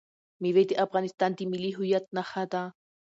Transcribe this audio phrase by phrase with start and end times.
[0.41, 2.63] مېوې د افغانستان د ملي هویت نښه ده.